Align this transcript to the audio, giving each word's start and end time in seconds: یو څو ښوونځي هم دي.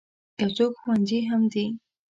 یو 0.39 0.49
څو 0.55 0.65
ښوونځي 0.79 1.19
هم 1.29 1.41
دي. 1.53 1.65